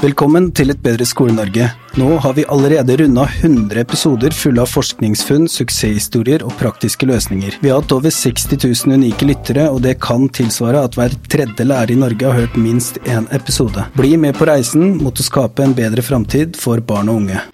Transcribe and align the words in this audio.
Velkommen 0.00 0.46
til 0.56 0.72
Et 0.72 0.78
bedre 0.80 1.04
Skole-Norge. 1.04 1.66
Nå 2.00 2.06
har 2.24 2.32
vi 2.32 2.46
allerede 2.48 2.94
runda 2.96 3.26
100 3.28 3.82
episoder 3.82 4.32
fulle 4.32 4.62
av 4.62 4.70
forskningsfunn, 4.72 5.44
suksesshistorier 5.44 6.40
og 6.46 6.54
praktiske 6.56 7.04
løsninger. 7.04 7.58
Vi 7.60 7.68
har 7.68 7.82
hatt 7.82 7.92
over 7.92 8.08
60 8.08 8.56
000 8.64 8.96
unike 8.96 9.28
lyttere, 9.28 9.68
og 9.68 9.82
det 9.84 9.98
kan 10.00 10.24
tilsvare 10.32 10.86
at 10.88 10.96
hver 10.96 11.12
tredje 11.28 11.68
lærer 11.68 11.92
i 11.92 12.00
Norge 12.00 12.30
har 12.30 12.46
hørt 12.46 12.56
minst 12.56 12.96
én 13.04 13.28
episode. 13.28 13.90
Bli 13.92 14.16
med 14.16 14.40
på 14.40 14.48
reisen 14.48 14.96
mot 15.04 15.20
å 15.20 15.26
skape 15.26 15.68
en 15.68 15.76
bedre 15.76 16.00
framtid 16.06 16.56
for 16.56 16.80
barn 16.80 17.12
og 17.12 17.26
unge. 17.26 17.44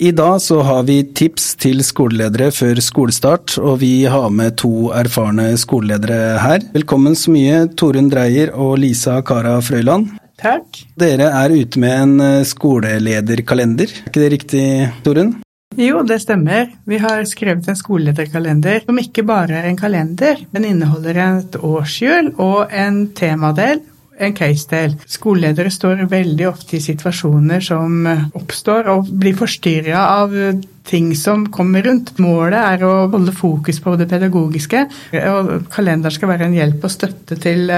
I 0.00 0.08
dag 0.16 0.40
så 0.40 0.62
har 0.64 0.86
vi 0.88 1.02
tips 1.04 1.50
til 1.60 1.82
skoleledere 1.84 2.46
før 2.56 2.78
skolestart, 2.80 3.58
og 3.60 3.82
vi 3.82 4.06
har 4.08 4.30
med 4.32 4.56
to 4.62 4.88
erfarne 4.96 5.50
skoleledere 5.60 6.38
her. 6.40 6.64
Velkommen 6.72 7.12
så 7.12 7.34
mye, 7.34 7.66
Torunn 7.76 8.08
Dreyer 8.08 8.54
og 8.56 8.78
Lisa 8.80 9.18
Kara 9.20 9.58
Frøyland. 9.60 10.14
Takk. 10.40 10.80
Dere 10.96 11.28
er 11.42 11.52
ute 11.52 11.82
med 11.82 11.92
en 11.92 12.14
eh, 12.24 12.46
skolelederkalender, 12.48 13.92
er 13.92 14.08
ikke 14.08 14.24
det 14.24 14.32
riktig, 14.32 14.64
Torunn? 15.04 15.34
Jo, 15.76 16.00
det 16.08 16.22
stemmer. 16.24 16.72
Vi 16.88 16.96
har 17.00 17.20
skrevet 17.28 17.68
en 17.68 17.76
skolelederkalender 17.76 18.86
som 18.86 18.96
ikke 19.00 19.28
bare 19.28 19.60
er 19.60 19.68
en 19.68 19.76
kalender, 19.76 20.40
men 20.56 20.70
inneholder 20.72 21.20
et 21.28 21.60
årshjul 21.60 22.32
og 22.40 22.72
en 22.72 23.04
temadel 23.16 23.84
en 24.18 24.36
case 24.36 24.68
til. 24.70 24.98
Skoleledere 25.08 25.72
står 25.72 26.04
veldig 26.10 26.48
ofte 26.50 26.76
i 26.78 26.84
situasjoner 26.84 27.64
som 27.64 28.06
oppstår 28.38 28.90
og 28.92 29.10
blir 29.22 29.36
forstyrra 29.38 30.06
av 30.18 30.36
ting 30.84 31.16
som 31.16 31.46
kommer 31.52 31.82
rundt. 31.86 32.16
Målet 32.18 32.58
er 32.58 32.84
å 32.86 32.92
holde 33.12 33.34
fokus 33.34 33.78
på 33.82 33.94
det 34.00 34.08
pedagogiske, 34.10 34.84
og 35.30 35.50
kalenderen 35.72 36.14
skal 36.14 36.32
være 36.32 36.48
en 36.48 36.56
hjelp 36.56 36.86
og 36.86 36.92
støtte 36.92 37.38
til 37.42 37.70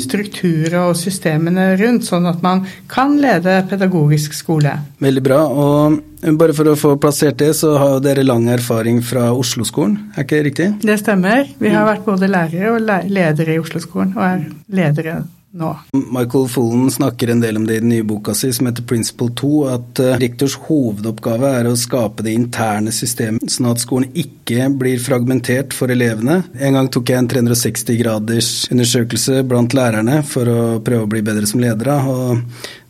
strukturer 0.00 0.78
og 0.86 0.96
systemene 0.98 1.74
rundt, 1.80 2.08
sånn 2.08 2.28
at 2.30 2.42
man 2.44 2.64
kan 2.90 3.18
lede 3.20 3.60
pedagogisk 3.70 4.36
skole. 4.36 4.78
Veldig 5.04 5.24
bra. 5.24 5.42
og 5.48 6.00
bare 6.18 6.54
for 6.56 6.66
å 6.66 6.74
få 6.74 6.96
plassert 6.98 7.38
det, 7.38 7.52
så 7.54 7.76
har 7.78 8.00
dere 8.02 8.24
lang 8.26 8.48
erfaring 8.50 8.98
fra 9.06 9.28
Oslo-skolen, 9.30 9.98
er 10.16 10.24
ikke 10.24 10.38
det 10.38 10.46
riktig? 10.48 10.68
Det 10.82 10.98
stemmer. 10.98 11.46
Vi 11.60 11.70
har 11.70 11.86
vært 11.86 12.08
både 12.08 12.30
lærere 12.32 12.72
og 12.74 13.10
ledere 13.12 13.54
i 13.54 13.60
Oslo-skolen, 13.62 14.16
og 14.16 14.24
er 14.26 14.46
ledere 14.80 15.20
nå. 15.52 15.70
Michael 15.92 16.48
Fullen 16.48 16.90
snakker 16.90 17.32
en 17.32 17.40
del 17.40 17.56
om 17.56 17.66
det 17.66 17.78
i 17.78 17.82
den 17.82 17.92
nye 17.92 18.06
boka 18.06 18.34
si 18.36 18.50
som 18.54 18.68
heter 18.68 18.86
Principle 18.88 19.30
2, 19.38 19.52
at 19.72 20.02
uh, 20.02 20.14
rektors 20.20 20.56
hovedoppgave 20.68 21.52
er 21.60 21.68
å 21.68 21.76
skape 21.78 22.24
det 22.26 22.34
interne 22.36 22.92
systemet, 22.94 23.48
sånn 23.52 23.70
at 23.70 23.82
skolen 23.82 24.10
ikke 24.12 24.68
blir 24.80 25.00
fragmentert 25.02 25.76
for 25.76 25.92
elevene. 25.92 26.42
En 26.58 26.78
gang 26.78 26.90
tok 26.92 27.12
jeg 27.12 27.22
en 27.22 27.30
360 27.30 28.00
graders 28.02 28.50
undersøkelse 28.72 29.42
blant 29.48 29.76
lærerne 29.76 30.20
for 30.26 30.50
å 30.50 30.60
prøve 30.84 31.06
å 31.06 31.12
bli 31.16 31.24
bedre 31.26 31.48
som 31.48 31.62
ledere. 31.64 31.98
og 32.08 32.44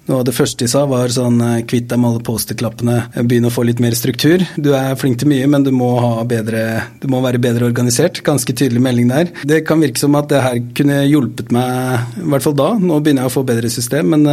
noe 0.09 0.23
av 0.23 0.27
det 0.28 0.34
første 0.37 0.64
de 0.64 0.70
sa, 0.70 0.84
var 0.89 1.12
sånn 1.12 1.41
kvitt 1.69 1.89
deg 1.91 2.01
med 2.01 2.11
alle 2.11 2.25
Post-It-lappene, 2.27 2.97
begynn 3.28 3.48
å 3.48 3.53
få 3.53 3.64
litt 3.69 3.83
mer 3.83 3.97
struktur. 3.98 4.45
Du 4.56 4.73
er 4.77 4.97
flink 5.00 5.20
til 5.20 5.31
mye, 5.31 5.47
men 5.50 5.67
du 5.67 5.70
må, 5.75 5.93
bedre, 6.28 6.65
du 7.03 7.09
må, 7.12 7.21
være 7.25 7.41
bedre 7.43 7.69
organisert. 7.69 8.22
Ganske 8.27 8.55
tydelig 8.56 8.83
melding 8.84 9.12
der. 9.12 9.33
Det 9.49 9.62
kan 9.69 9.83
virke 9.84 10.00
som 10.00 10.16
at 10.19 10.31
det 10.33 10.43
her 10.44 10.60
kunne 10.78 11.03
hjulpet 11.06 11.53
meg, 11.55 12.19
i 12.22 12.28
hvert 12.33 12.47
fall 12.47 12.56
da. 12.59 12.72
Nå 12.81 13.00
begynner 13.03 13.27
jeg 13.27 13.33
å 13.33 13.37
få 13.38 13.47
bedre 13.49 13.72
system, 13.72 14.15
men 14.16 14.27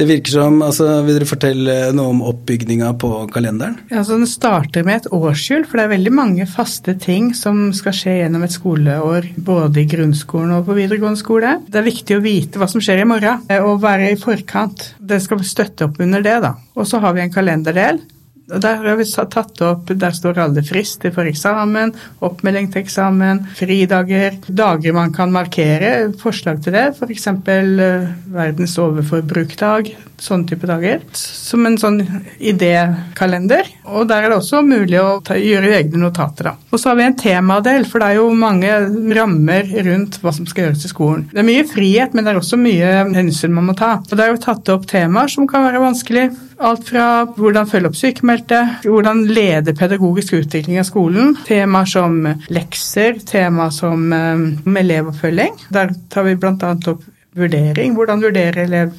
det 0.00 0.06
virker 0.08 0.32
som 0.32 0.62
altså, 0.64 0.86
Vil 1.04 1.18
dere 1.18 1.28
fortelle 1.28 1.76
noe 1.96 2.14
om 2.14 2.22
oppbygninga 2.30 2.92
på 3.00 3.10
kalenderen? 3.34 3.76
Ja, 3.92 4.04
så 4.06 4.16
Den 4.16 4.28
starter 4.30 4.86
med 4.86 5.02
et 5.02 5.10
årshjul, 5.12 5.66
for 5.68 5.78
det 5.78 5.86
er 5.86 5.94
veldig 5.94 6.12
mange 6.16 6.46
faste 6.48 6.94
ting 7.00 7.30
som 7.36 7.68
skal 7.76 7.96
skje 7.96 8.16
gjennom 8.22 8.46
et 8.46 8.54
skoleår, 8.54 9.30
både 9.44 9.82
i 9.82 9.88
grunnskolen 9.90 10.54
og 10.56 10.64
på 10.68 10.78
videregående 10.78 11.20
skole. 11.20 11.56
Det 11.68 11.82
er 11.82 11.88
viktig 11.88 12.16
å 12.16 12.24
vite 12.24 12.60
hva 12.60 12.68
som 12.70 12.82
skjer 12.84 13.02
i 13.02 13.08
morgen, 13.08 13.44
og 13.60 13.82
være 13.82 14.12
i 14.14 14.20
forkant 14.20 14.90
det 15.00 15.20
skal 15.24 15.44
støtte 15.46 15.88
opp 15.88 16.00
under 16.00 16.24
det, 16.24 16.38
da. 16.46 16.54
Og 16.76 16.88
så 16.88 17.00
har 17.02 17.16
vi 17.16 17.24
en 17.24 17.34
kalenderdel. 17.34 18.00
Der 18.50 18.82
har 18.82 18.96
vi 18.98 19.06
tatt 19.06 19.60
opp, 19.62 19.90
der 19.94 20.14
står 20.16 20.40
alle 20.42 20.62
frister 20.66 21.12
for 21.14 21.28
eksamen, 21.30 21.92
oppmelding 22.26 22.70
til 22.72 22.82
eksamen, 22.82 23.44
fridager, 23.58 24.40
dager 24.48 24.96
man 24.96 25.14
kan 25.14 25.30
markere, 25.30 26.10
forslag 26.18 26.58
til 26.64 26.74
det, 26.74 26.86
f.eks. 26.98 27.28
Uh, 27.30 28.08
verdens 28.34 28.74
overforbrukdag, 28.82 29.92
sånne 30.20 30.50
type 30.50 30.66
dager. 30.68 31.04
Som 31.14 31.68
en 31.68 31.78
sånn 31.80 32.00
idékalender. 32.36 33.70
Og 33.90 34.08
der 34.10 34.26
er 34.26 34.32
det 34.32 34.40
også 34.40 34.64
mulig 34.66 34.98
å 34.98 35.20
ta, 35.24 35.38
gjøre 35.38 35.70
egne 35.78 36.02
notater, 36.02 36.50
da. 36.50 36.56
Og 36.70 36.82
så 36.82 36.90
har 36.90 36.98
vi 36.98 37.06
en 37.06 37.18
temadel, 37.20 37.86
for 37.86 38.02
det 38.02 38.10
er 38.10 38.20
jo 38.20 38.28
mange 38.34 38.74
rammer 39.16 39.70
rundt 39.86 40.20
hva 40.24 40.34
som 40.34 40.48
skal 40.50 40.68
gjøres 40.68 40.86
i 40.88 40.92
skolen. 40.92 41.26
Det 41.30 41.42
er 41.42 41.50
mye 41.52 41.66
frihet, 41.70 42.14
men 42.14 42.26
det 42.26 42.34
er 42.34 42.42
også 42.42 42.58
mye 42.60 42.92
hensyn 43.14 43.54
man 43.54 43.70
må 43.70 43.78
ta. 43.78 43.98
Og 44.02 44.14
det 44.16 44.26
er 44.26 44.34
jo 44.34 44.42
tatt 44.42 44.74
opp 44.74 44.90
temaer 44.90 45.30
som 45.30 45.48
kan 45.50 45.68
være 45.68 45.82
vanskelig. 45.86 46.30
Alt 46.60 46.90
fra 46.90 47.04
hvordan 47.38 47.68
følge 47.70 47.88
opp 47.88 47.96
sykemeldte, 47.96 48.58
hvordan 48.84 49.22
lede 49.32 49.72
pedagogisk 49.76 50.34
utvikling 50.42 50.76
av 50.82 50.84
skolen, 50.84 51.32
temaer 51.46 51.88
som 51.88 52.18
lekser, 52.52 53.16
temaer 53.24 53.72
som 53.72 54.10
um, 54.12 54.76
elevoppfølging. 54.76 55.56
Der 55.72 55.94
tar 56.12 56.28
vi 56.28 56.36
bl.a. 56.36 56.74
opp 56.76 57.06
vurdering. 57.38 57.96
Hvordan 57.96 58.20
vurdere 58.26 58.66
elev, 58.66 58.92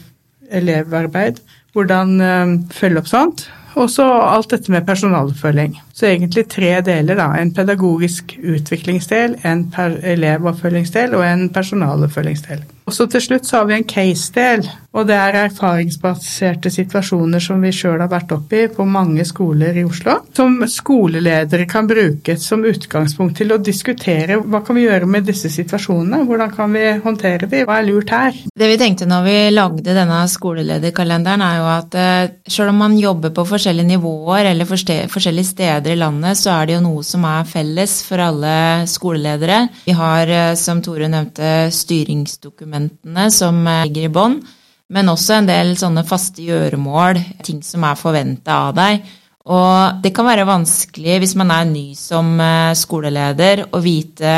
elevarbeid. 0.50 1.44
Hvordan 1.76 2.16
um, 2.18 2.56
følge 2.74 3.04
opp 3.04 3.12
sånt. 3.12 3.46
Og 3.78 3.94
så 3.94 4.10
alt 4.10 4.52
dette 4.52 4.74
med 4.74 4.88
personaloppfølging. 4.88 5.78
Så 5.94 6.08
egentlig 6.08 6.48
tre 6.50 6.82
deler. 6.82 7.16
da, 7.16 7.34
En 7.38 7.54
pedagogisk 7.54 8.38
utviklingsdel, 8.42 9.36
en 9.44 9.66
elevoppfølgingsdel 9.78 11.16
og 11.16 11.26
en 11.26 11.50
personaloppfølgingsdel. 11.50 12.64
Og 12.92 12.96
så 12.96 13.06
til 13.08 13.22
slutt 13.24 13.46
så 13.48 13.62
har 13.62 13.68
vi 13.70 13.76
en 13.78 13.86
case-del, 13.88 14.66
og 14.92 15.06
det 15.08 15.16
er 15.16 15.38
erfaringsbaserte 15.46 16.68
situasjoner 16.74 17.40
som 17.40 17.62
vi 17.64 17.70
sjøl 17.72 18.02
har 18.02 18.10
vært 18.12 18.34
oppi 18.36 18.66
på 18.74 18.84
mange 18.90 19.24
skoler 19.24 19.78
i 19.80 19.86
Oslo, 19.88 20.18
som 20.36 20.58
skoleledere 20.68 21.68
kan 21.70 21.88
bruke 21.88 22.36
som 22.42 22.66
utgangspunkt 22.68 23.38
til 23.40 23.54
å 23.54 23.60
diskutere 23.64 24.42
hva 24.42 24.60
kan 24.66 24.76
vi 24.76 24.84
gjøre 24.88 25.08
med 25.08 25.30
disse 25.30 25.48
situasjonene, 25.54 26.26
hvordan 26.28 26.52
kan 26.52 26.76
vi 26.76 26.84
håndtere 27.06 27.48
de, 27.48 27.62
hva 27.64 27.80
er 27.80 27.88
lurt 27.88 28.12
her? 28.12 28.42
Det 28.52 28.72
vi 28.74 28.80
tenkte 28.82 29.08
når 29.08 29.24
vi 29.30 29.38
lagde 29.54 29.96
denne 29.96 30.20
skolelederkalenderen 30.34 31.46
er 31.46 31.62
jo 31.62 31.70
at 31.72 32.00
sjøl 32.52 32.74
om 32.74 32.84
man 32.84 33.00
jobber 33.00 33.32
på 33.32 33.48
forskjellige 33.54 33.94
nivåer 33.94 34.52
eller 34.52 34.68
forskjellige 34.68 35.48
steder 35.48 35.81
i 35.90 35.98
landet, 35.98 36.38
så 36.38 36.54
er 36.54 36.68
det 36.68 36.76
jo 36.76 36.84
noe 36.86 37.02
som 37.04 37.26
er 37.26 37.48
felles 37.50 37.96
for 38.06 38.22
alle 38.22 38.54
skoleledere. 38.86 39.64
Vi 39.88 39.96
har, 39.98 40.30
som 40.60 40.84
Tore 40.86 41.10
nevnte, 41.10 41.72
styringsdokumentene 41.74 43.26
som 43.34 43.64
eh, 43.66 43.86
ligger 43.88 44.06
i 44.06 44.14
bånn, 44.14 44.38
men 44.92 45.10
også 45.10 45.40
en 45.40 45.50
del 45.50 45.74
sånne 45.80 46.06
faste 46.06 46.46
gjøremål, 46.46 47.18
ting 47.48 47.64
som 47.66 47.88
er 47.88 48.00
forventa 48.00 48.62
av 48.68 48.76
deg. 48.78 49.12
Og 49.50 50.04
det 50.04 50.12
kan 50.14 50.28
være 50.28 50.46
vanskelig 50.46 51.18
hvis 51.24 51.34
man 51.40 51.54
er 51.56 51.70
ny 51.70 51.88
som 51.98 52.36
eh, 52.38 52.74
skoleleder, 52.78 53.66
å 53.74 53.82
vite 53.82 54.36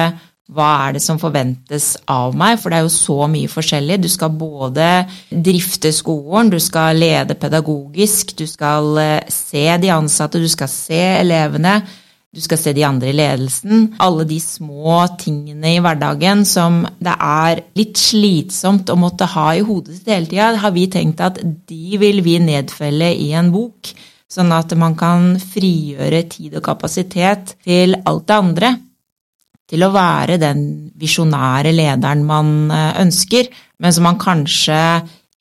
hva 0.52 0.70
er 0.88 0.98
det 0.98 1.02
som 1.02 1.20
forventes 1.22 1.94
av 2.12 2.36
meg, 2.36 2.58
for 2.59 2.70
det 2.70 2.81
er 2.81 2.86
jo 2.86 2.94
så 2.94 3.30
mye 3.31 3.50
forskjellig. 3.50 4.02
Du 4.04 4.09
skal 4.12 4.34
både 4.36 4.88
drifte 5.31 5.94
skolen, 5.95 6.51
du 6.51 6.60
skal 6.62 7.00
lede 7.00 7.40
pedagogisk, 7.40 8.36
du 8.38 8.45
skal 8.50 8.98
eh, 9.00 9.31
se 9.31 9.66
de 9.80 9.94
ansatte, 9.95 10.42
du 10.44 10.51
skal 10.51 10.72
se 10.72 11.04
elevene 11.24 11.80
du 12.34 12.42
skal 12.42 12.57
se 12.57 12.72
de 12.74 12.81
andre 12.86 13.12
i 13.12 13.13
ledelsen. 13.13 13.92
Alle 14.01 14.25
de 14.25 14.40
små 14.42 15.04
tingene 15.22 15.75
i 15.75 15.81
hverdagen 15.84 16.42
som 16.50 16.80
det 16.98 17.13
er 17.13 17.62
litt 17.78 18.00
slitsomt 18.01 18.90
å 18.90 18.98
måtte 18.98 19.28
ha 19.36 19.51
i 19.54 19.62
hodet 19.62 20.00
sitt 20.00 20.10
hele 20.10 20.31
tida, 20.31 20.48
har 20.63 20.74
vi 20.74 20.88
tenkt 20.90 21.22
at 21.22 21.38
de 21.44 22.00
vil 22.01 22.24
vi 22.25 22.40
nedfelle 22.42 23.12
i 23.13 23.30
en 23.38 23.54
bok. 23.54 23.94
Sånn 24.34 24.50
at 24.56 24.74
man 24.81 24.98
kan 24.98 25.36
frigjøre 25.38 26.24
tid 26.31 26.57
og 26.57 26.66
kapasitet 26.66 27.54
til 27.68 27.94
alt 28.01 28.25
det 28.25 28.40
andre. 28.40 28.74
Til 29.74 29.84
å 29.88 29.94
være 29.94 30.38
den 30.38 30.64
visjonære 31.02 31.74
lederen 31.74 32.24
man 32.30 32.56
eh, 32.70 32.90
ønsker, 33.02 33.50
men 33.81 33.94
som 33.96 34.06
man 34.06 34.22
kanskje 34.22 34.80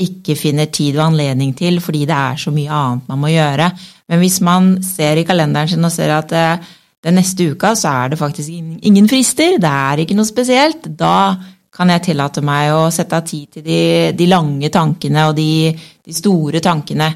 ikke 0.02 0.34
finner 0.38 0.70
tid 0.72 0.96
og 0.96 1.10
anledning 1.10 1.52
til 1.54 1.76
fordi 1.84 2.06
det 2.08 2.16
er 2.16 2.38
så 2.40 2.50
mye 2.54 2.72
annet 2.72 3.10
man 3.12 3.20
må 3.22 3.32
gjøre. 3.32 3.68
Men 4.08 4.22
hvis 4.22 4.40
man 4.44 4.74
ser 4.84 5.20
i 5.20 5.26
kalenderen 5.28 5.70
sin 5.70 5.84
og 5.84 5.92
ser 5.94 6.14
at 6.16 6.32
eh, 6.36 6.70
den 7.02 7.18
neste 7.18 7.50
uka 7.52 7.74
så 7.78 7.92
er 8.02 8.12
det 8.12 8.20
faktisk 8.20 8.52
ingen 8.88 9.08
frister, 9.10 9.58
det 9.60 9.72
er 9.72 10.02
ikke 10.02 10.16
noe 10.16 10.28
spesielt. 10.28 10.86
Da 10.86 11.34
kan 11.72 11.90
jeg 11.90 12.04
tillate 12.08 12.42
meg 12.44 12.70
å 12.76 12.86
sette 12.94 13.18
av 13.18 13.26
tid 13.26 13.58
til 13.58 13.66
de, 13.66 13.82
de 14.16 14.28
lange 14.28 14.70
tankene 14.72 15.26
og 15.30 15.36
de, 15.36 15.72
de 15.72 16.16
store 16.16 16.60
tankene. 16.64 17.08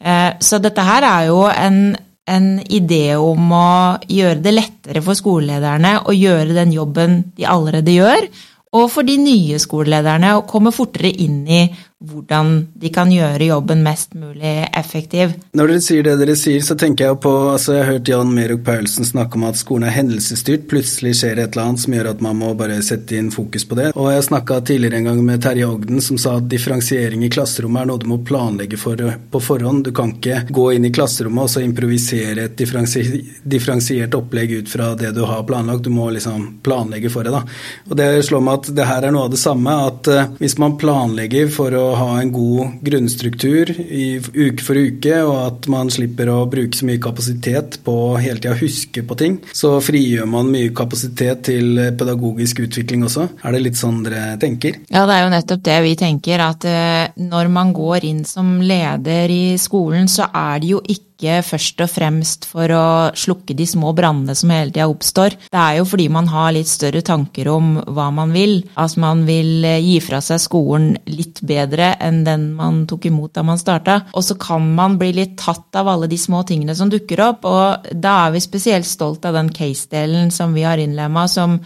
Eh, 0.00 0.30
så 0.42 0.58
dette 0.62 0.84
her 0.84 1.06
er 1.06 1.28
jo 1.30 1.44
en, 1.50 1.80
en 2.30 2.60
idé 2.70 3.16
om 3.18 3.50
å 3.54 3.70
gjøre 4.10 4.40
det 4.44 4.54
lettere 4.54 5.02
for 5.04 5.18
skolelederne 5.18 5.96
å 6.06 6.14
gjøre 6.14 6.54
den 6.56 6.74
jobben 6.74 7.20
de 7.36 7.48
allerede 7.50 7.96
gjør, 7.96 8.28
og 8.76 8.90
for 8.92 9.06
de 9.06 9.16
nye 9.18 9.58
skolelederne 9.58 10.36
å 10.38 10.44
komme 10.48 10.70
fortere 10.74 11.10
inn 11.10 11.42
i 11.50 11.62
hvordan 12.00 12.52
de 12.80 12.88
kan 12.88 13.10
gjøre 13.12 13.50
jobben 13.50 13.82
mest 13.84 14.14
mulig 14.16 14.54
effektiv. 14.72 15.34
Når 15.52 15.68
dere 15.68 15.80
sier 15.84 16.04
det 16.06 16.14
dere 16.16 16.36
sier, 16.38 16.62
så 16.64 16.72
tenker 16.80 17.10
jeg 17.10 17.18
på 17.20 17.32
altså 17.50 17.74
Jeg 17.74 17.82
har 17.82 17.90
hørt 17.92 18.08
Jan 18.08 18.30
Merok 18.32 18.62
Paulsen 18.64 19.04
snakke 19.04 19.36
om 19.36 19.44
at 19.44 19.58
skolen 19.60 19.84
er 19.84 19.92
hendelsesstyrt. 19.92 20.64
Plutselig 20.70 21.18
skjer 21.18 21.42
et 21.42 21.52
eller 21.52 21.66
annet 21.66 21.82
som 21.82 21.96
gjør 21.96 22.08
at 22.14 22.22
man 22.24 22.38
må 22.40 22.54
bare 22.56 22.78
sette 22.86 23.18
inn 23.18 23.28
fokus 23.34 23.68
på 23.68 23.76
det. 23.76 23.90
Og 24.00 24.08
jeg 24.14 24.24
snakka 24.30 24.62
tidligere 24.70 24.96
en 25.02 25.10
gang 25.10 25.20
med 25.26 25.42
Terje 25.44 25.68
Ogden 25.68 26.00
som 26.04 26.16
sa 26.20 26.38
at 26.38 26.48
differensiering 26.48 27.26
i 27.26 27.30
klasserommet 27.32 27.82
er 27.82 27.90
noe 27.92 28.00
du 28.00 28.08
må 28.08 28.20
planlegge 28.24 28.80
for 28.80 28.96
på 28.96 29.44
forhånd. 29.50 29.84
Du 29.90 29.92
kan 29.92 30.14
ikke 30.16 30.46
gå 30.48 30.66
inn 30.78 30.88
i 30.88 30.92
klasserommet 30.96 31.50
og 31.50 31.52
så 31.52 31.66
improvisere 31.66 32.48
et 32.48 32.56
differensiert 32.56 34.16
opplegg 34.16 34.56
ut 34.62 34.72
fra 34.72 34.94
det 34.96 35.12
du 35.18 35.20
har 35.28 35.44
planlagt. 35.44 35.84
Du 35.84 35.92
må 35.92 36.08
liksom 36.16 36.48
planlegge 36.64 37.12
for 37.12 37.28
det, 37.28 37.36
da. 37.36 37.44
Og 37.92 38.00
det 38.00 38.08
slår 38.24 38.40
meg 38.48 38.56
at 38.56 38.59
det 38.68 38.86
her 38.88 39.06
er 39.06 39.14
noe 39.14 39.28
av 39.28 39.32
det 39.32 39.40
samme. 39.40 39.74
At 39.90 40.10
uh, 40.10 40.28
hvis 40.40 40.56
man 40.60 40.76
planlegger 40.80 41.50
for 41.52 41.74
å 41.76 41.86
ha 41.98 42.10
en 42.20 42.32
god 42.34 42.80
grunnstruktur 42.84 43.72
i 43.72 44.06
uke 44.20 44.64
for 44.64 44.78
uke, 44.78 45.16
og 45.24 45.36
at 45.46 45.70
man 45.72 45.92
slipper 45.92 46.30
å 46.32 46.44
bruke 46.50 46.76
så 46.76 46.88
mye 46.88 47.02
kapasitet 47.02 47.80
på 47.86 47.96
hele 48.20 48.40
tida 48.40 48.56
huske 48.60 49.04
på 49.06 49.18
ting, 49.20 49.38
så 49.56 49.76
frigjør 49.84 50.28
man 50.30 50.50
mye 50.52 50.72
kapasitet 50.76 51.46
til 51.50 51.80
pedagogisk 51.98 52.64
utvikling 52.66 53.06
også. 53.08 53.28
Er 53.44 53.56
det 53.56 53.64
litt 53.64 53.80
sånn 53.80 54.02
dere 54.06 54.36
tenker? 54.40 54.80
Ja, 54.90 55.06
det 55.08 55.16
er 55.16 55.24
jo 55.24 55.34
nettopp 55.34 55.66
det 55.66 55.78
vi 55.86 55.94
tenker. 56.00 56.46
At 56.50 56.66
uh, 56.66 57.20
når 57.20 57.52
man 57.52 57.74
går 57.76 58.08
inn 58.10 58.24
som 58.28 58.58
leder 58.62 59.30
i 59.30 59.44
skolen, 59.60 60.10
så 60.10 60.30
er 60.30 60.60
det 60.62 60.74
jo 60.74 60.82
ikke 60.86 61.40
først 61.44 61.82
og 61.84 61.90
fremst 61.92 62.46
for 62.48 62.72
å 62.72 62.84
slukke 63.12 63.52
de 63.56 63.66
små 63.68 63.92
brannene 63.96 64.32
som 64.38 64.52
hele 64.54 64.72
tida 64.72 64.88
oppstår. 64.88 65.36
Det 65.52 65.60
er 65.60 65.78
jo 65.80 65.88
fordi 65.88 66.08
man 66.12 66.30
har 66.32 66.54
litt 66.56 66.70
større 66.70 67.02
tanker 67.04 67.50
om 67.52 67.74
hva 67.84 68.08
man 68.14 68.32
vil. 68.32 68.49
At 68.80 68.96
man 69.00 69.24
vil 69.28 69.64
eh, 69.66 69.80
gi 69.84 69.98
fra 70.04 70.20
seg 70.24 70.42
skolen 70.42 70.92
litt 71.10 71.42
bedre 71.46 71.94
enn 72.02 72.22
den 72.26 72.50
man 72.58 72.84
tok 72.90 73.08
imot 73.10 73.34
da 73.36 73.44
man 73.46 73.60
starta. 73.60 74.00
Og 74.14 74.26
så 74.26 74.36
kan 74.40 74.70
man 74.76 74.98
bli 75.00 75.12
litt 75.16 75.36
tatt 75.40 75.80
av 75.80 75.90
alle 75.90 76.10
de 76.10 76.18
små 76.20 76.44
tingene 76.48 76.76
som 76.76 76.92
dukker 76.92 77.24
opp, 77.30 77.48
og 77.48 77.92
da 77.92 78.16
er 78.26 78.36
vi 78.36 78.44
spesielt 78.44 78.88
stolt 78.88 79.26
av 79.28 79.36
den 79.38 79.52
case-delen 79.54 80.32
som 80.34 80.56
vi 80.56 80.66
har 80.66 80.80
innlemma, 80.80 81.28
som 81.30 81.60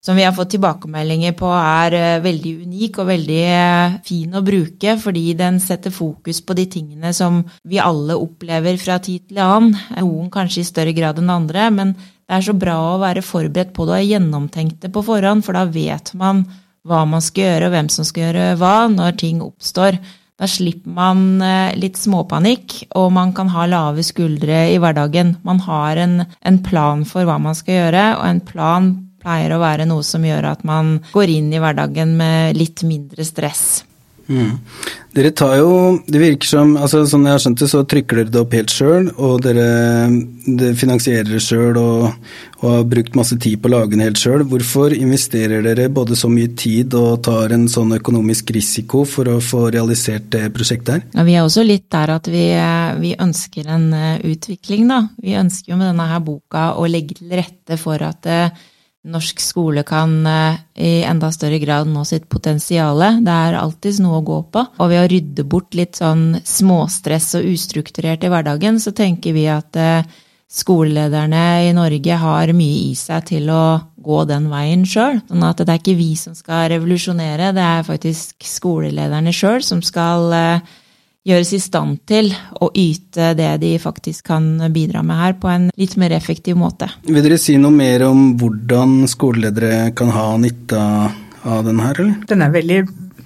som 0.00 0.16
vi 0.16 0.24
har 0.24 0.32
fått 0.32 0.54
tilbakemeldinger 0.54 1.34
på 1.36 1.48
er 1.52 1.94
eh, 1.96 2.22
veldig 2.24 2.52
unik 2.64 3.02
og 3.02 3.08
veldig 3.10 3.40
eh, 3.44 3.96
fin 4.06 4.36
å 4.36 4.40
bruke, 4.44 4.94
fordi 5.00 5.34
den 5.36 5.58
setter 5.60 5.92
fokus 5.92 6.40
på 6.40 6.56
de 6.56 6.64
tingene 6.72 7.12
som 7.16 7.42
vi 7.68 7.82
alle 7.82 8.16
opplever 8.16 8.80
fra 8.80 8.96
tid 9.04 9.28
til 9.28 9.42
annen. 9.44 9.76
Noen 9.98 10.32
kanskje 10.32 10.64
i 10.64 10.70
større 10.70 10.96
grad 10.96 11.20
enn 11.20 11.34
andre, 11.34 11.68
men 11.76 11.92
det 12.30 12.36
er 12.36 12.44
så 12.46 12.52
bra 12.54 12.76
å 12.92 12.98
være 13.02 13.24
forberedt 13.26 13.72
på 13.74 13.88
det 13.88 13.96
og 13.96 14.06
gjennomtenkt 14.06 14.84
det 14.84 14.92
på 14.94 15.02
forhånd, 15.02 15.42
for 15.42 15.58
da 15.58 15.64
vet 15.66 16.12
man 16.14 16.44
hva 16.86 17.00
man 17.02 17.24
skal 17.24 17.42
gjøre, 17.42 17.66
og 17.66 17.74
hvem 17.74 17.88
som 17.90 18.06
skal 18.06 18.28
gjøre 18.28 18.44
hva, 18.60 18.74
når 18.92 19.16
ting 19.18 19.40
oppstår. 19.42 19.98
Da 20.38 20.46
slipper 20.46 20.94
man 20.94 21.42
eh, 21.42 21.74
litt 21.74 21.98
småpanikk, 21.98 22.76
og 22.94 23.10
man 23.18 23.34
kan 23.34 23.50
ha 23.50 23.66
lave 23.66 24.06
skuldre 24.06 24.62
i 24.70 24.78
hverdagen. 24.78 25.34
Man 25.42 25.58
har 25.66 25.98
en, 25.98 26.16
en 26.22 26.62
plan 26.62 27.02
for 27.02 27.26
hva 27.26 27.40
man 27.42 27.58
skal 27.58 27.80
gjøre, 27.80 28.06
og 28.20 28.24
en 28.30 28.42
plan 28.46 28.90
pleier 29.20 29.52
å 29.52 29.60
være 29.66 29.90
noe 29.90 30.06
som 30.06 30.22
gjør 30.24 30.52
at 30.54 30.62
man 30.62 31.00
går 31.10 31.34
inn 31.34 31.50
i 31.50 31.58
hverdagen 31.60 32.14
med 32.22 32.62
litt 32.62 32.86
mindre 32.86 33.26
stress. 33.26 33.82
Mm. 34.30 34.50
Dere 35.10 35.32
tar 35.34 35.56
jo 35.58 35.70
Det 36.06 36.20
virker 36.22 36.46
som 36.46 36.76
altså 36.78 37.02
Sånn 37.08 37.24
jeg 37.26 37.34
har 37.34 37.42
skjønt 37.42 37.62
det, 37.64 37.68
så 37.72 37.82
trykker 37.88 38.20
dere 38.20 38.30
det 38.30 38.38
opp 38.38 38.54
helt 38.54 38.70
sjøl, 38.70 39.08
og 39.18 39.40
dere 39.42 40.70
finansierer 40.78 41.26
det 41.32 41.40
sjøl 41.42 41.78
og, 41.80 42.04
og, 42.60 42.66
har 42.68 42.86
brukt 42.92 43.16
masse 43.18 43.34
tid 43.42 43.58
på 43.60 43.70
å 43.70 43.72
lage 43.72 43.92
den 43.94 44.04
helt 44.04 44.20
sjøl. 44.20 44.44
Hvorfor 44.48 44.94
investerer 44.94 45.64
dere 45.66 45.88
både 45.92 46.18
så 46.18 46.30
mye 46.30 46.52
tid 46.58 46.94
og 46.98 47.24
tar 47.26 47.54
en 47.56 47.66
sånn 47.70 47.96
økonomisk 47.98 48.52
risiko 48.54 49.02
for 49.08 49.30
å 49.32 49.38
få 49.42 49.66
realisert 49.74 50.30
det 50.34 50.46
prosjektet 50.54 50.94
her? 50.94 51.04
Ja, 51.16 51.26
vi 51.26 51.36
er 51.38 51.46
også 51.46 51.66
litt 51.66 51.88
der 51.92 52.14
at 52.14 52.30
vi, 52.30 52.46
vi 53.02 53.14
ønsker 53.18 53.70
en 53.76 53.88
eh, 53.96 54.26
utvikling, 54.30 54.86
da. 54.90 55.02
Vi 55.22 55.38
ønsker 55.40 55.74
jo 55.74 55.80
med 55.80 55.90
denne 55.90 56.10
her 56.12 56.22
boka 56.24 56.70
å 56.78 56.86
legge 56.90 57.18
til 57.18 57.34
rette 57.34 57.78
for 57.80 58.02
at 58.06 58.30
uh, 58.30 58.68
norsk 59.08 59.40
skole 59.40 59.82
kan 59.88 60.26
eh, 60.26 60.58
i 60.76 60.90
enda 61.08 61.30
større 61.32 61.58
grad 61.62 61.88
nå 61.88 62.04
sitt 62.04 62.28
potensial. 62.28 63.00
Det 63.24 63.36
er 63.36 63.58
alltids 63.60 64.00
noe 64.02 64.20
å 64.20 64.26
gå 64.26 64.40
på. 64.52 64.64
Og 64.78 64.90
ved 64.92 65.04
å 65.04 65.10
rydde 65.10 65.46
bort 65.48 65.76
litt 65.78 66.00
sånn 66.00 66.40
småstress 66.44 67.32
og 67.38 67.48
ustrukturert 67.54 68.24
i 68.24 68.32
hverdagen, 68.32 68.80
så 68.82 68.92
tenker 68.96 69.36
vi 69.36 69.46
at 69.52 69.78
eh, 69.80 70.04
skolelederne 70.50 71.44
i 71.68 71.72
Norge 71.76 72.18
har 72.18 72.52
mye 72.56 72.90
i 72.90 72.94
seg 72.98 73.28
til 73.30 73.50
å 73.54 73.64
gå 74.00 74.24
den 74.28 74.48
veien 74.50 74.82
sjøl. 74.88 75.20
Sånn 75.28 75.46
at 75.46 75.62
det 75.62 75.70
er 75.70 75.80
ikke 75.80 75.98
vi 75.98 76.12
som 76.18 76.34
skal 76.36 76.68
revolusjonere, 76.72 77.52
det 77.56 77.66
er 77.66 77.86
faktisk 77.86 78.44
skolelederne 78.48 79.32
sjøl 79.36 79.62
som 79.62 79.82
skal 79.84 80.32
uh, 80.34 80.78
gjøres 81.26 81.52
i 81.52 81.60
stand 81.60 82.00
til 82.08 82.30
å 82.60 82.70
yte 82.76 83.34
det 83.38 83.50
de 83.62 83.74
faktisk 83.82 84.30
kan 84.30 84.46
bidra 84.72 85.02
med 85.06 85.20
her, 85.20 85.36
på 85.40 85.50
en 85.52 85.68
litt 85.80 85.96
mer 86.00 86.14
effektiv 86.16 86.56
måte. 86.60 86.88
Vil 87.08 87.22
dere 87.24 87.38
si 87.40 87.58
noe 87.60 87.74
mer 87.74 88.06
om 88.08 88.32
hvordan 88.40 89.04
skoleledere 89.10 89.90
kan 89.96 90.12
ha 90.14 90.26
nytte 90.40 90.80
av 90.80 91.64
den 91.64 91.80
her, 91.80 91.96
eller? 92.00 92.18
Den 92.28 92.44
er 92.44 92.54
veldig 92.54 92.80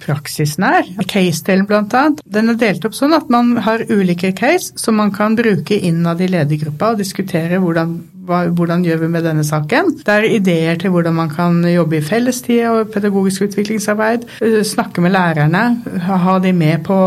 praksisnær. 0.05 0.89
Case-delen 1.07 1.67
bl.a. 1.69 2.03
Den 2.25 2.51
er 2.51 2.59
delt 2.59 2.83
opp 2.87 2.97
sånn 2.97 3.15
at 3.15 3.31
man 3.31 3.55
har 3.65 3.85
ulike 3.89 4.33
case 4.37 4.75
som 4.79 4.99
man 4.99 5.13
kan 5.15 5.37
bruke 5.39 5.77
innad 5.77 6.21
i 6.21 6.29
ledergruppa 6.31 6.93
og 6.93 7.01
diskutere 7.01 7.61
hvordan, 7.63 7.95
hva, 8.27 8.43
hvordan 8.51 8.83
gjør 8.85 9.05
vi 9.05 9.11
med 9.15 9.25
denne 9.27 9.45
saken. 9.47 9.95
Det 10.03 10.17
er 10.17 10.29
ideer 10.35 10.79
til 10.81 10.93
hvordan 10.93 11.15
man 11.17 11.31
kan 11.33 11.63
jobbe 11.63 11.99
i 11.99 12.05
fellestid 12.05 12.67
og 12.69 12.93
pedagogisk 12.93 13.47
utviklingsarbeid. 13.47 14.27
Snakke 14.67 15.03
med 15.03 15.15
lærerne, 15.15 15.65
ha 16.05 16.39
de 16.43 16.53
med 16.55 16.83
på 16.85 16.99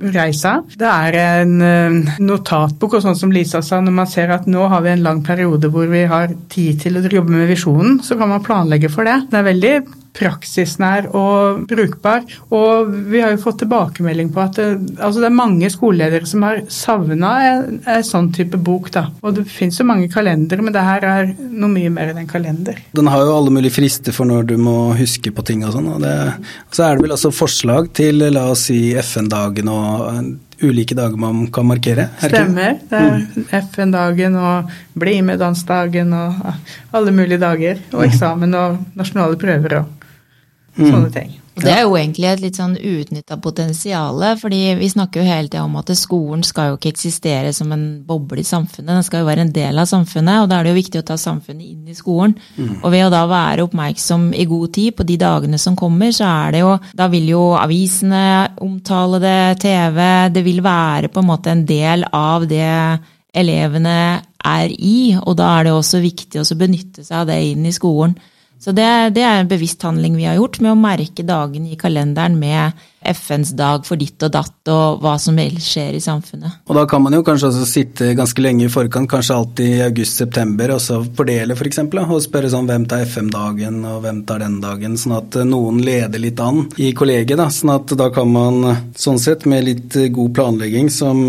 reisa. 0.00 0.60
Det 0.80 0.88
er 0.88 1.18
en 1.20 1.54
uh, 1.60 2.18
notatbok, 2.22 2.98
og 2.98 3.04
sånn 3.04 3.18
som 3.18 3.32
Lisa 3.34 3.62
sa, 3.64 3.80
når 3.84 3.96
man 4.00 4.10
ser 4.10 4.32
at 4.34 4.48
nå 4.50 4.66
har 4.72 4.84
vi 4.84 4.94
en 4.94 5.06
lang 5.06 5.24
periode 5.26 5.70
hvor 5.72 5.90
vi 5.90 6.04
har 6.10 6.34
tid 6.52 6.80
til 6.84 6.98
å 6.98 7.04
jobbe 7.06 7.34
med 7.34 7.50
visjonen, 7.50 8.00
så 8.04 8.18
kan 8.20 8.32
man 8.32 8.44
planlegge 8.44 8.92
for 8.92 9.08
det. 9.08 9.18
Det 9.30 9.40
er 9.40 9.50
veldig 9.50 9.74
praksisnær 10.16 11.08
og 11.16 11.64
brukbar. 11.70 12.24
Og 12.54 12.90
vi 13.10 13.22
har 13.22 13.34
jo 13.34 13.42
fått 13.42 13.62
tilbakemelding 13.62 14.30
på 14.34 14.42
at 14.42 14.58
det, 14.58 14.68
altså 14.98 15.22
det 15.22 15.28
er 15.30 15.36
mange 15.36 15.70
skoleledere 15.72 16.28
som 16.28 16.44
har 16.46 16.62
savna 16.72 17.32
en, 17.46 17.80
en, 17.84 18.06
sånn 18.06 18.30
type 18.34 18.58
bok. 18.60 18.90
da. 18.94 19.06
Og 19.22 19.38
det 19.38 19.46
finnes 19.50 19.78
jo 19.80 19.86
mange 19.88 20.10
kalendere, 20.12 20.64
men 20.64 20.74
det 20.74 20.84
her 20.86 21.06
er 21.06 21.32
noe 21.38 21.70
mye 21.72 21.92
mer 21.94 22.12
enn 22.12 22.22
en 22.24 22.30
kalender. 22.30 22.80
Den 22.96 23.10
har 23.10 23.24
jo 23.24 23.36
alle 23.36 23.54
mulige 23.54 23.76
frister 23.78 24.14
for 24.16 24.28
når 24.28 24.50
du 24.50 24.56
må 24.60 24.76
huske 24.98 25.32
på 25.34 25.46
ting 25.46 25.64
og 25.66 25.76
sånn. 25.76 25.90
Og, 25.94 26.04
og 26.04 26.76
så 26.76 26.86
er 26.86 26.96
det 26.96 27.06
vel 27.06 27.16
også 27.16 27.32
forslag 27.34 27.92
til 27.96 28.24
la 28.30 28.48
oss 28.52 28.66
si 28.70 28.80
FN-dagen 29.00 29.70
og 29.72 29.89
ulike 30.60 30.96
dager 30.96 31.16
man 31.20 31.46
kan 31.52 31.68
markere? 31.68 32.08
Stemmer. 32.20 32.76
Det 32.90 32.98
er 32.98 33.16
mm. 33.20 33.46
FN-dagen 33.60 34.36
og 34.40 34.74
bli 35.00 35.20
med 35.24 35.40
dansdagen 35.40 36.12
og 36.16 36.42
alle 36.96 37.14
mulige 37.14 37.40
dager. 37.40 37.80
Og 37.92 38.02
mm. 38.02 38.06
eksamen 38.10 38.58
og 38.58 38.78
nasjonale 38.98 39.40
prøver 39.40 39.80
og. 39.80 39.96
Sånne 40.78 41.10
ting. 41.14 41.36
Og 41.60 41.64
det 41.66 41.72
er 41.74 41.82
jo 41.82 41.96
egentlig 41.98 42.28
et 42.30 42.40
litt 42.40 42.56
sånn 42.56 42.76
uutnytta 42.78 43.36
potensial, 43.42 44.22
fordi 44.40 44.60
vi 44.78 44.88
snakker 44.88 45.20
jo 45.20 45.28
hele 45.28 45.50
tida 45.50 45.64
om 45.66 45.74
at 45.80 45.90
skolen 45.98 46.44
skal 46.46 46.70
jo 46.70 46.78
ikke 46.78 46.92
eksistere 46.94 47.50
som 47.52 47.74
en 47.74 47.84
boble 48.06 48.40
i 48.40 48.46
samfunnet, 48.46 48.94
den 48.94 49.04
skal 49.04 49.24
jo 49.24 49.28
være 49.28 49.44
en 49.44 49.52
del 49.52 49.82
av 49.82 49.90
samfunnet, 49.90 50.44
og 50.44 50.48
da 50.48 50.60
er 50.60 50.66
det 50.66 50.72
jo 50.72 50.78
viktig 50.78 51.02
å 51.02 51.08
ta 51.10 51.18
samfunnet 51.20 51.66
inn 51.66 51.90
i 51.90 51.98
skolen. 51.98 52.36
Mm. 52.56 52.78
Og 52.78 52.88
ved 52.94 53.04
å 53.04 53.12
da 53.12 53.24
være 53.28 53.66
oppmerksom 53.66 54.30
i 54.32 54.48
god 54.48 54.72
tid 54.78 54.96
på 54.96 55.06
de 55.10 55.18
dagene 55.20 55.60
som 55.60 55.76
kommer, 55.76 56.14
så 56.16 56.30
er 56.30 56.56
det 56.56 56.64
jo 56.64 56.72
Da 56.96 57.08
vil 57.10 57.28
jo 57.28 57.42
avisene 57.58 58.22
omtale 58.62 59.18
det, 59.20 59.60
TV 59.60 59.98
Det 60.32 60.42
vil 60.46 60.62
være 60.62 61.10
på 61.10 61.20
en 61.20 61.28
måte 61.28 61.52
en 61.52 61.64
del 61.66 62.06
av 62.14 62.46
det 62.48 62.70
elevene 63.36 64.22
er 64.40 64.72
i, 64.72 65.14
og 65.20 65.36
da 65.38 65.52
er 65.58 65.68
det 65.68 65.74
også 65.74 66.00
viktig 66.02 66.40
å 66.40 66.58
benytte 66.58 67.04
seg 67.04 67.20
av 67.20 67.28
det 67.28 67.40
inn 67.50 67.66
i 67.66 67.74
skolen. 67.74 68.16
Så 68.60 68.74
det, 68.76 68.86
det, 69.16 69.24
er 69.24 69.40
en 69.40 69.48
bevisst 69.48 69.82
handling 69.86 70.18
vi 70.18 70.26
har 70.28 70.36
gjort 70.36 70.58
med 70.60 70.74
å 70.74 70.78
merke 70.78 71.24
dagene 71.24 71.72
i 71.72 71.78
kalenderen 71.80 72.36
med 72.36 72.76
FNs 73.00 73.54
dag 73.56 73.86
for 73.86 74.00
ditt 74.00 74.20
og 74.26 74.32
datt, 74.34 74.58
og 74.70 75.00
hva 75.02 75.14
som 75.20 75.38
ellers 75.40 75.68
skjer 75.72 75.96
i 75.96 76.02
samfunnet. 76.04 76.60
Og 76.68 76.76
da 76.76 76.84
kan 76.90 77.02
man 77.04 77.16
jo 77.16 77.24
kanskje 77.26 77.50
også 77.50 77.68
sitte 77.68 78.10
ganske 78.18 78.44
lenge 78.44 78.66
i 78.66 78.72
forkant, 78.72 79.08
kanskje 79.10 79.36
alltid 79.36 79.76
i 79.78 79.82
august-september, 79.86 80.74
og 80.76 80.82
så 80.84 81.00
fordele 81.04 81.56
f.eks. 81.56 81.82
For 81.90 82.14
og 82.16 82.22
spørre 82.24 82.50
sånn 82.52 82.68
hvem 82.68 82.84
tar 82.90 83.06
FM-dagen, 83.06 83.80
og 83.88 84.04
hvem 84.04 84.22
tar 84.28 84.44
den 84.44 84.60
dagen, 84.62 84.98
sånn 85.00 85.16
at 85.16 85.40
noen 85.48 85.80
leder 85.84 86.22
litt 86.22 86.40
an 86.44 86.66
i 86.80 86.92
kollegiet. 86.96 87.38
da, 87.40 87.48
Sånn 87.50 87.74
at 87.74 87.96
da 87.98 88.10
kan 88.14 88.30
man 88.30 88.62
sånn 88.96 89.18
sett 89.20 89.46
med 89.50 89.66
litt 89.66 89.98
god 90.14 90.36
planlegging 90.36 90.92
som 90.92 91.26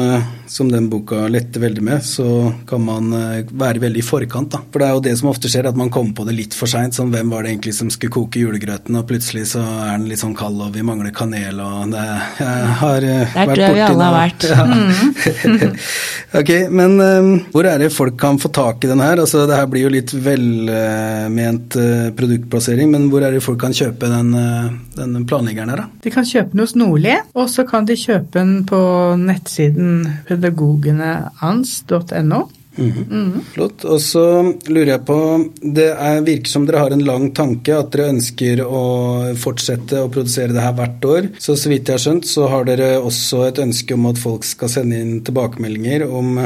som 0.52 0.72
den 0.72 0.90
boka 0.90 1.28
letter 1.32 1.64
veldig 1.64 1.84
med, 1.84 2.04
så 2.04 2.52
kan 2.68 2.84
man 2.84 3.14
eh, 3.16 3.48
være 3.52 3.80
veldig 3.86 4.02
i 4.02 4.06
forkant. 4.06 4.52
Da. 4.52 4.60
For 4.72 4.84
det 4.84 4.88
er 4.88 4.98
jo 4.98 5.04
det 5.06 5.14
som 5.20 5.30
ofte 5.32 5.52
skjer, 5.52 5.70
at 5.70 5.80
man 5.80 5.92
kommer 5.94 6.16
på 6.18 6.26
det 6.28 6.36
litt 6.36 6.58
for 6.58 6.68
seint. 6.72 6.98
Sånn 6.98 7.14
hvem 7.14 7.32
var 7.32 7.46
det 7.46 7.54
egentlig 7.54 7.76
som 7.78 7.92
skulle 7.94 8.12
koke 8.12 8.42
julegrøten, 8.42 8.98
og 9.00 9.08
plutselig 9.08 9.48
så 9.54 9.64
er 9.64 9.96
den 9.96 10.10
litt 10.12 10.22
sånn 10.22 10.36
kald, 10.38 10.60
og 10.60 10.76
vi 10.76 10.84
mangler 10.84 11.16
kanel, 11.16 11.61
og 11.62 11.92
det 11.94 12.06
Jeg 12.42 12.74
har 12.82 13.06
uh, 13.06 13.36
Der 13.36 13.46
tror 13.52 13.62
jeg 13.62 13.76
vi 13.76 13.82
alle 13.86 14.06
har 14.08 14.16
vært. 14.16 14.42
Ja. 14.52 14.62
Mm. 14.66 15.72
ok, 16.40 16.52
men 16.74 16.92
um, 17.00 17.46
hvor 17.54 17.66
er 17.70 17.78
det 17.82 17.96
folk 17.96 18.16
kan 18.20 18.40
få 18.42 18.50
tak 18.54 18.84
i 18.86 18.88
den 18.92 19.02
her? 19.04 19.16
Altså 19.22 19.38
det 19.50 19.58
her 19.60 19.68
blir 19.72 19.84
jo 19.86 19.92
litt 19.94 20.12
velment 20.14 21.76
uh, 21.80 22.10
produktplassering, 22.18 22.88
men 22.94 23.02
hvor 23.12 23.22
er 23.26 23.32
det 23.36 23.46
folk 23.46 23.60
kan 23.62 23.74
kjøpe 23.76 24.06
den, 24.12 24.28
uh, 24.36 24.68
den 24.98 25.26
planleggeren 25.30 25.72
her, 25.74 25.80
da? 25.84 25.88
De 26.04 26.10
kan 26.14 26.26
kjøpe 26.28 26.52
den 26.56 26.64
hos 26.66 26.76
Nordli, 26.80 27.16
og 27.36 27.46
så 27.52 27.62
kan 27.70 27.84
de 27.90 27.96
kjøpe 28.00 28.32
den 28.40 28.52
på 28.70 28.82
nettsiden 29.22 29.90
pedagogeneans.no. 30.30 32.42
Mm 32.78 32.92
-hmm. 32.92 33.06
mm 33.10 33.32
-hmm. 33.32 33.42
Flott. 33.54 33.86
Og 33.86 34.02
så 34.02 34.54
lurer 34.68 34.86
jeg 34.88 35.06
på 35.06 35.50
Det 35.62 35.90
er, 35.90 36.22
virker 36.22 36.50
som 36.50 36.66
dere 36.66 36.78
har 36.78 36.92
en 36.92 37.06
lang 37.06 37.32
tanke, 37.32 37.78
at 37.78 37.92
dere 37.92 38.10
ønsker 38.10 38.62
å 38.66 39.36
fortsette 39.36 40.04
å 40.04 40.10
produsere 40.10 40.54
det 40.54 40.62
her 40.62 40.74
hvert 40.74 41.06
år. 41.06 41.28
Så 41.40 41.56
så 41.56 41.70
vidt 41.70 41.88
jeg 41.88 41.94
har 41.94 42.00
skjønt, 42.00 42.26
så 42.26 42.48
har 42.48 42.64
dere 42.64 43.00
også 43.00 43.48
et 43.48 43.60
ønske 43.60 43.94
om 43.94 44.06
at 44.06 44.18
folk 44.18 44.44
skal 44.44 44.70
sende 44.70 45.02
inn 45.02 45.22
tilbakemeldinger 45.22 46.10
om 46.10 46.40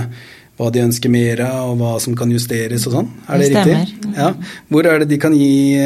hva 0.58 0.72
de 0.72 0.80
ønsker 0.80 1.12
mer 1.12 1.42
av, 1.42 1.72
og 1.72 1.78
hva 1.78 2.00
som 2.00 2.16
kan 2.16 2.32
justeres 2.32 2.88
og 2.88 2.94
sånn. 2.94 3.10
Er 3.28 3.38
det, 3.38 3.50
det 3.50 3.66
riktig? 3.66 4.14
Ja. 4.16 4.34
Hvor 4.72 4.88
er 4.88 5.00
det 5.00 5.10
de 5.10 5.18
kan 5.18 5.34
gi 5.36 5.82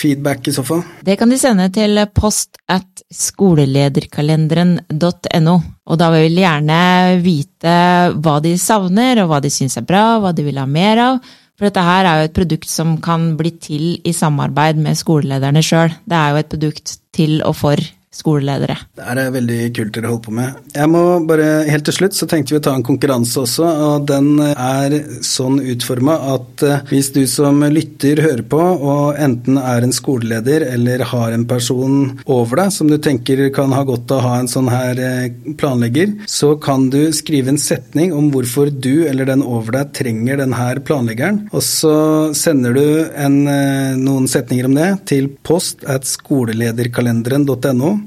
feedback 0.00 0.48
i 0.48 0.52
så 0.56 0.62
fall? 0.66 0.82
Det 1.04 1.16
kan 1.20 1.30
de 1.30 1.38
sende 1.40 1.66
til 1.74 1.92
post 2.16 2.50
at 2.70 3.02
skolelederkalenderen.no. 3.10 5.56
Og 5.90 5.98
da 6.00 6.06
vil 6.14 6.36
de 6.36 6.42
gjerne 6.44 6.80
vite 7.24 7.74
hva 8.16 8.36
de 8.44 8.52
savner, 8.60 9.14
og 9.22 9.28
hva 9.30 9.38
de 9.44 9.50
syns 9.52 9.76
er 9.80 9.86
bra, 9.88 10.04
hva 10.22 10.30
de 10.36 10.42
vil 10.46 10.60
ha 10.60 10.66
mer 10.66 10.96
av. 11.04 11.14
For 11.60 11.64
dette 11.68 11.82
her 11.84 12.04
er 12.08 12.14
jo 12.16 12.24
et 12.30 12.38
produkt 12.38 12.70
som 12.72 12.88
kan 13.04 13.20
bli 13.36 13.50
til 13.60 13.84
i 14.00 14.12
samarbeid 14.16 14.76
med 14.80 14.96
skolelederne 14.96 15.60
sjøl. 15.64 15.90
Det 16.08 16.16
er 16.16 16.28
jo 16.32 16.38
et 16.40 16.52
produkt 16.54 16.86
til 17.12 17.42
og 17.44 17.54
for 17.58 17.76
skoleledere. 18.10 18.74
Det 18.98 19.06
er 19.06 19.30
veldig 19.30 19.58
kult 19.76 19.92
dere 19.94 20.10
holder 20.10 20.24
på 20.24 20.32
med. 20.34 20.56
Jeg 20.74 20.90
må 20.90 21.02
bare, 21.28 21.48
Helt 21.70 21.84
til 21.86 21.94
slutt 21.94 22.16
så 22.16 22.26
tenkte 22.26 22.54
vi 22.54 22.58
å 22.58 22.64
ta 22.64 22.72
en 22.74 22.84
konkurranse 22.86 23.38
også, 23.44 23.66
og 23.86 24.08
den 24.08 24.40
er 24.42 24.96
sånn 25.26 25.60
utforma 25.62 26.16
at 26.32 26.64
eh, 26.66 26.82
hvis 26.90 27.12
du 27.14 27.20
som 27.30 27.62
lytter 27.70 28.18
hører 28.24 28.42
på 28.50 28.58
og 28.58 29.18
enten 29.20 29.60
er 29.60 29.86
en 29.86 29.94
skoleleder 29.94 30.64
eller 30.72 31.04
har 31.12 31.36
en 31.36 31.46
person 31.48 32.16
over 32.26 32.64
deg 32.64 32.74
som 32.74 32.90
du 32.90 32.96
tenker 33.02 33.44
kan 33.54 33.70
ha 33.76 33.84
godt 33.86 34.10
av 34.10 34.18
å 34.18 34.26
ha 34.26 34.40
en 34.40 34.50
sånn 34.50 34.70
her 34.72 34.98
eh, 35.04 35.54
planlegger, 35.60 36.16
så 36.30 36.56
kan 36.60 36.88
du 36.90 37.12
skrive 37.14 37.54
en 37.54 37.62
setning 37.62 38.14
om 38.16 38.32
hvorfor 38.34 38.72
du 38.74 39.06
eller 39.06 39.30
den 39.30 39.44
over 39.46 39.78
deg 39.78 39.94
trenger 40.00 40.42
den 40.42 40.56
her 40.58 40.82
planleggeren, 40.82 41.44
og 41.54 41.62
så 41.66 41.94
sender 42.36 42.74
du 42.74 42.86
en, 43.14 43.40
eh, 43.46 43.94
noen 44.00 44.26
setninger 44.30 44.66
om 44.66 44.76
det 44.76 44.90
til 45.14 45.30
post 45.46 45.86
at 45.86 46.08
skolelederkalenderen.no. 46.10 47.99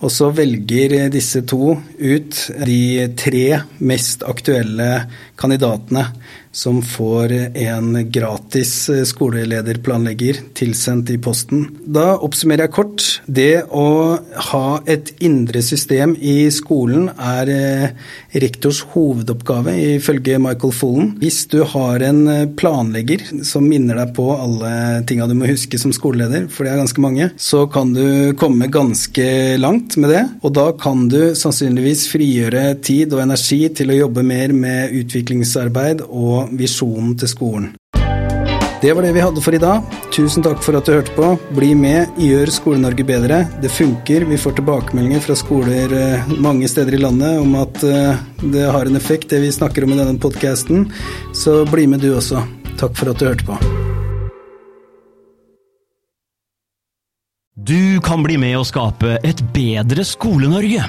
Og 0.00 0.12
så 0.12 0.30
velger 0.32 1.10
disse 1.12 1.42
to 1.48 1.74
ut 1.76 2.38
de 2.64 2.82
tre 3.20 3.44
mest 3.84 4.24
aktuelle 4.24 4.88
kandidatene 5.40 6.06
som 6.52 6.80
får 6.82 7.32
en 7.54 8.10
gratis 8.10 8.90
skolelederplanlegger 9.06 10.40
tilsendt 10.58 11.10
i 11.14 11.18
posten. 11.22 11.66
Da 11.84 12.16
oppsummerer 12.18 12.66
jeg 12.66 12.74
kort. 12.74 13.04
Det 13.26 13.62
å 13.70 14.18
ha 14.50 14.64
et 14.90 15.12
indre 15.22 15.62
system 15.62 16.16
i 16.18 16.50
skolen 16.54 17.08
er 17.14 17.52
eh, 17.54 18.08
rektors 18.42 18.82
hovedoppgave, 18.92 19.76
ifølge 19.96 20.40
Michael 20.42 20.74
Fullen. 20.74 21.12
Hvis 21.22 21.44
du 21.52 21.60
har 21.62 22.02
en 22.06 22.24
planlegger 22.58 23.22
som 23.46 23.68
minner 23.70 24.00
deg 24.02 24.14
på 24.16 24.26
alle 24.34 24.72
tinga 25.06 25.28
du 25.30 25.36
må 25.38 25.48
huske 25.50 25.78
som 25.80 25.94
skoleleder, 25.94 26.48
for 26.50 26.66
det 26.66 26.74
er 26.74 26.82
ganske 26.82 27.04
mange, 27.04 27.30
så 27.40 27.64
kan 27.70 27.94
du 27.94 28.34
komme 28.40 28.70
ganske 28.72 29.28
langt 29.60 29.96
med 30.00 30.14
det. 30.14 30.24
Og 30.42 30.54
da 30.58 30.70
kan 30.80 31.06
du 31.12 31.32
sannsynligvis 31.38 32.08
frigjøre 32.10 32.64
tid 32.82 33.14
og 33.14 33.24
energi 33.24 33.62
til 33.76 33.92
å 33.94 34.00
jobbe 34.02 34.26
mer 34.26 34.54
med 34.56 34.94
utviklingsarbeid 35.00 36.04
og 36.08 36.39
visjonen 36.50 37.16
til 37.20 37.30
skolen. 37.30 37.70
Det 38.80 38.94
var 38.96 39.04
det 39.04 39.12
vi 39.12 39.20
hadde 39.20 39.42
for 39.44 39.52
i 39.52 39.60
dag. 39.60 39.82
Tusen 40.08 40.44
takk 40.44 40.62
for 40.64 40.78
at 40.78 40.86
du 40.88 40.94
hørte 40.94 41.12
på. 41.12 41.34
Bli 41.52 41.74
med, 41.76 42.14
gjør 42.16 42.48
Skole-Norge 42.48 43.04
bedre. 43.04 43.42
Det 43.60 43.68
funker. 43.68 44.24
Vi 44.24 44.38
får 44.40 44.54
tilbakemeldinger 44.56 45.20
fra 45.20 45.36
skoler 45.36 45.92
eh, 45.92 46.30
mange 46.40 46.68
steder 46.68 46.96
i 46.96 47.02
landet 47.02 47.42
om 47.42 47.58
at 47.60 47.76
eh, 47.84 48.22
det 48.40 48.64
har 48.72 48.88
en 48.88 48.96
effekt, 48.96 49.28
det 49.34 49.42
vi 49.44 49.52
snakker 49.52 49.84
om 49.84 49.92
i 49.92 50.00
denne 50.00 50.16
podkasten. 50.22 50.88
Så 51.36 51.60
bli 51.68 51.84
med 51.92 52.00
du 52.00 52.14
også. 52.14 52.40
Takk 52.80 52.96
for 52.96 53.12
at 53.12 53.20
du 53.20 53.28
hørte 53.28 53.44
på. 53.50 53.60
Du 57.60 58.00
kan 58.00 58.24
bli 58.24 58.40
med 58.40 58.56
å 58.56 58.64
skape 58.64 59.18
et 59.20 59.44
bedre 59.52 60.08
Skole-Norge. 60.08 60.88